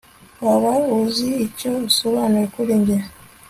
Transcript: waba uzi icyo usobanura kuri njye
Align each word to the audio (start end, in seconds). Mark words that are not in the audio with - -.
waba 0.45 0.71
uzi 0.99 1.29
icyo 1.45 1.69
usobanura 1.87 2.45
kuri 2.53 2.71
njye 2.81 2.97